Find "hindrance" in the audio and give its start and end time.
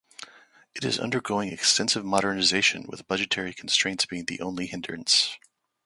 4.65-5.37